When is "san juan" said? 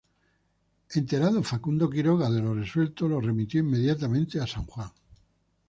4.47-4.89